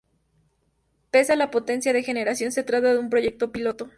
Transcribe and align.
Pese 1.11 1.33
a 1.33 1.35
la 1.35 1.51
potencia 1.51 1.93
de 1.93 2.01
generación 2.01 2.51
se 2.51 2.63
trata 2.63 2.91
de 2.91 2.97
un 2.97 3.11
proyecto 3.11 3.51
piloto. 3.51 3.87